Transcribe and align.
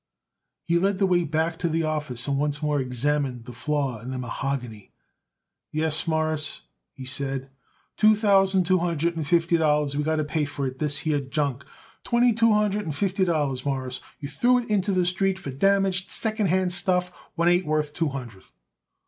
He 0.63 0.79
led 0.79 0.97
the 0.97 1.05
way 1.05 1.25
back 1.25 1.59
to 1.59 1.69
the 1.69 1.83
office 1.83 2.27
and 2.27 2.39
once 2.39 2.63
more 2.63 2.81
examined 2.81 3.45
the 3.45 3.53
flaw 3.53 4.01
in 4.01 4.09
the 4.09 4.17
mahogany. 4.17 4.93
"Yes, 5.71 6.07
Mawruss," 6.07 6.61
he 6.91 7.05
said, 7.05 7.51
"two 7.97 8.15
thousand 8.15 8.63
two 8.65 8.79
hundred 8.79 9.15
and 9.15 9.27
fifty 9.27 9.57
dollars 9.57 9.95
we 9.95 10.01
got 10.03 10.15
to 10.15 10.23
pay 10.23 10.41
it 10.41 10.49
for 10.49 10.67
this 10.71 10.97
here 11.05 11.19
junk. 11.21 11.63
Twenty 12.03 12.33
two 12.33 12.51
hundred 12.51 12.81
and 12.83 12.95
fifty 12.95 13.23
dollars, 13.23 13.63
Mawruss, 13.63 14.01
you 14.19 14.27
throw 14.27 14.57
it 14.57 14.71
into 14.71 14.91
the 14.91 15.05
street 15.05 15.37
for 15.37 15.51
damaged, 15.51 16.09
second 16.09 16.47
hand 16.47 16.73
stuff 16.73 17.11
what 17.35 17.47
ain't 17.47 17.67
worth 17.67 17.93
two 17.93 18.09
hundred." 18.09 18.45